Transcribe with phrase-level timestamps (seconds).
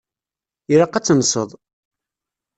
[0.71, 1.49] Ilaq ad tenseḍ.